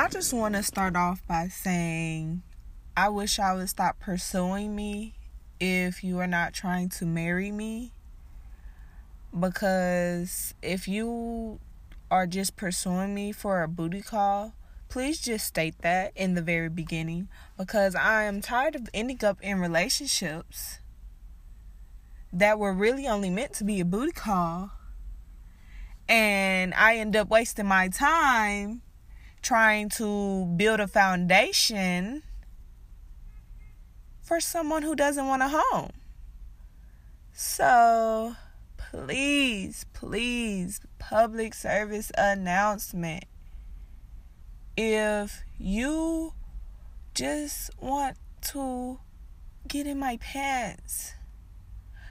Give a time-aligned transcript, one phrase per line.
[0.00, 2.40] I just want to start off by saying
[2.96, 5.12] I wish I would stop pursuing me
[5.60, 7.92] if you are not trying to marry me.
[9.38, 11.60] Because if you
[12.10, 14.54] are just pursuing me for a booty call,
[14.88, 17.28] please just state that in the very beginning.
[17.58, 20.78] Because I am tired of ending up in relationships
[22.32, 24.70] that were really only meant to be a booty call.
[26.08, 28.80] And I end up wasting my time
[29.42, 32.22] trying to build a foundation
[34.20, 35.90] for someone who doesn't want a home.
[37.32, 38.36] So,
[38.76, 43.24] please, please, public service announcement.
[44.76, 46.34] If you
[47.14, 48.16] just want
[48.52, 49.00] to
[49.66, 51.14] get in my pants,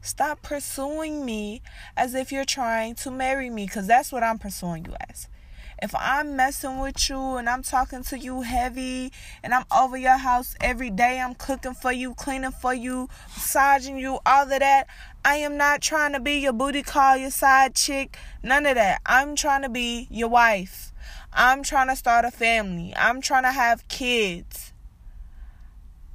[0.00, 1.62] stop pursuing me
[1.96, 5.28] as if you're trying to marry me, because that's what I'm pursuing you as
[5.82, 10.16] if I'm messing with you and I'm talking to you heavy and I'm over your
[10.16, 14.86] house every day, I'm cooking for you, cleaning for you, massaging you, all of that,
[15.24, 19.02] I am not trying to be your booty call, your side chick, none of that.
[19.04, 20.92] I'm trying to be your wife.
[21.32, 22.94] I'm trying to start a family.
[22.96, 24.72] I'm trying to have kids.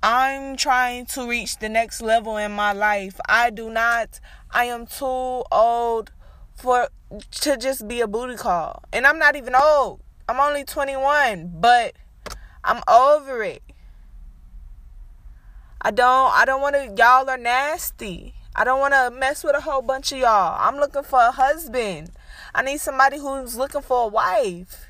[0.02, 3.19] I'm trying to reach the next level in my life.
[3.27, 6.11] I do not, I am too old
[6.58, 6.89] for
[7.31, 8.83] to just be a booty call.
[8.91, 10.02] And I'm not even old.
[10.27, 11.94] I'm only 21, but
[12.64, 13.64] I'm over it.
[15.81, 18.33] I don't I don't want to y'all are nasty.
[18.55, 20.58] I don't want to mess with a whole bunch of y'all.
[20.59, 22.11] I'm looking for a husband.
[22.55, 24.88] I need somebody who's looking for a wife.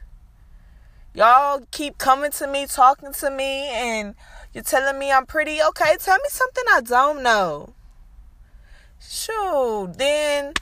[1.14, 4.16] Y'all keep coming to me, talking to me, and
[4.54, 5.62] you're telling me I'm pretty.
[5.62, 7.74] Okay, tell me something I don't know.
[9.00, 10.54] Shoot, then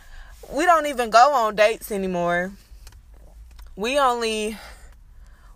[0.51, 2.53] we don't even go on dates anymore.
[3.75, 4.57] We only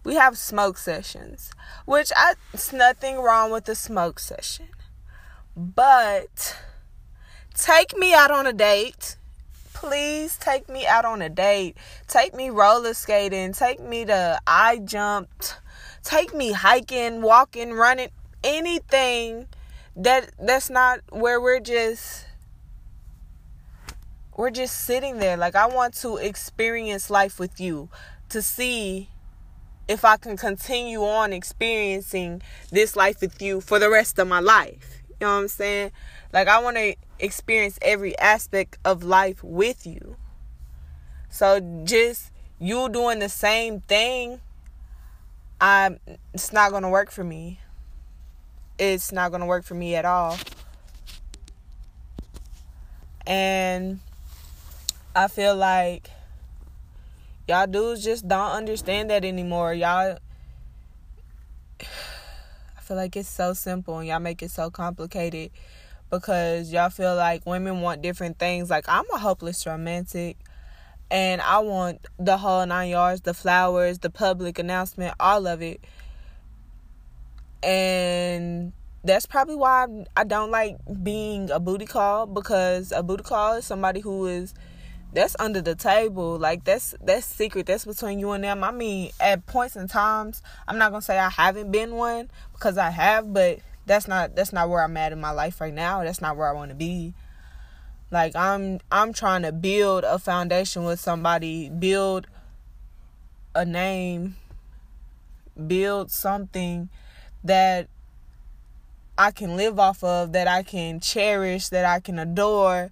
[0.04, 1.52] we have smoke sessions,
[1.86, 4.68] which I it's nothing wrong with a smoke session.
[5.56, 6.58] But
[7.54, 9.16] take me out on a date.
[9.74, 11.78] Please take me out on a date.
[12.08, 13.54] Take me roller skating.
[13.54, 15.58] Take me to I jumped.
[16.04, 18.10] Take me hiking, walking, running,
[18.44, 19.48] anything
[19.96, 22.26] that that's not where we're just
[24.40, 25.36] we're just sitting there.
[25.36, 27.90] Like, I want to experience life with you
[28.30, 29.10] to see
[29.90, 32.42] if I can continue on experiencing
[32.72, 35.04] this life with you for the rest of my life.
[35.20, 35.92] You know what I'm saying?
[36.32, 40.16] Like, I want to experience every aspect of life with you.
[41.30, 44.40] So, just you doing the same thing,
[45.60, 46.00] I
[46.34, 47.60] it's not going to work for me.
[48.78, 50.38] It's not going to work for me at all.
[53.28, 54.00] And
[55.20, 56.10] I feel like
[57.46, 59.74] y'all dudes just don't understand that anymore.
[59.74, 60.18] Y'all
[61.82, 65.52] I feel like it's so simple and y'all make it so complicated
[66.10, 68.70] because y'all feel like women want different things.
[68.70, 70.38] Like I'm a hopeless romantic
[71.12, 75.84] and I want the whole nine yards, the flowers, the public announcement, all of it.
[77.62, 78.72] And
[79.04, 79.86] that's probably why
[80.16, 84.54] I don't like being a booty call because a booty call is somebody who is
[85.14, 86.38] that's under the table.
[86.38, 87.66] Like that's that's secret.
[87.66, 88.64] That's between you and them.
[88.64, 92.78] I mean, at points and times, I'm not gonna say I haven't been one because
[92.78, 96.04] I have, but that's not that's not where I'm at in my life right now.
[96.04, 97.14] That's not where I want to be.
[98.12, 102.28] Like I'm I'm trying to build a foundation with somebody, build
[103.56, 104.36] a name,
[105.68, 106.90] build something
[107.44, 107.88] that
[109.18, 112.92] I can live off of, that I can cherish, that I can adore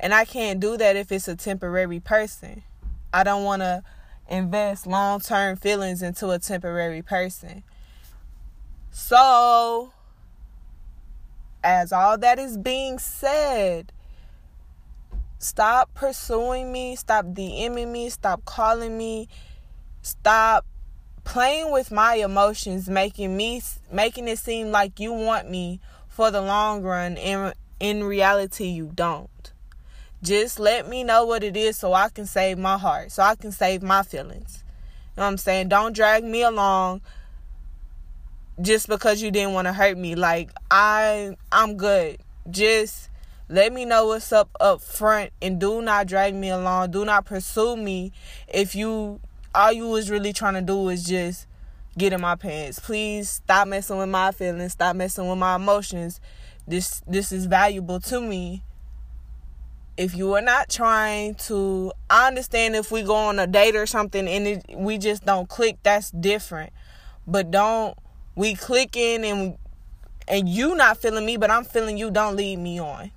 [0.00, 2.62] and I can't do that if it's a temporary person.
[3.12, 3.82] I don't want to
[4.28, 7.62] invest long term feelings into a temporary person.
[8.90, 9.92] So,
[11.62, 13.92] as all that is being said,
[15.38, 19.28] stop pursuing me, stop DMing me, stop calling me,
[20.00, 20.64] stop
[21.24, 23.60] playing with my emotions, making me
[23.92, 28.90] making it seem like you want me for the long run and in reality you
[28.94, 29.52] don't.
[30.22, 33.36] Just let me know what it is so I can save my heart, so I
[33.36, 34.62] can save my feelings.
[35.16, 35.68] You know what I'm saying?
[35.68, 37.00] Don't drag me along
[38.60, 40.14] just because you didn't want to hurt me.
[40.14, 42.18] Like I I'm good.
[42.50, 43.08] Just
[43.48, 46.90] let me know what's up up front and do not drag me along.
[46.90, 48.12] Do not pursue me
[48.48, 49.20] if you
[49.54, 51.46] all you was really trying to do is just
[51.98, 52.78] get in my pants.
[52.78, 54.72] Please stop messing with my feelings.
[54.72, 56.20] Stop messing with my emotions.
[56.68, 58.62] This this is valuable to me
[60.00, 63.86] if you are not trying to I understand if we go on a date or
[63.86, 66.72] something and it, we just don't click that's different
[67.26, 67.96] But don't
[68.34, 69.58] we clicking and
[70.28, 72.10] and you not feeling me, but I'm feeling you.
[72.10, 73.10] Don't lead me on.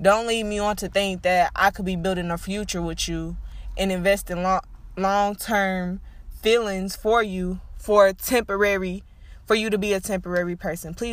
[0.00, 3.36] Don't lead me on to think that I could be building a future with you
[3.76, 4.60] and investing long
[4.96, 6.00] long term
[6.42, 9.02] feelings for you for a temporary
[9.46, 10.94] for you to be a temporary person.
[10.94, 11.12] Please